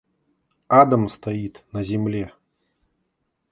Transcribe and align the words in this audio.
Адом 0.67 1.09
стоит 1.09 1.63
на 1.71 1.83
земле. 1.83 2.33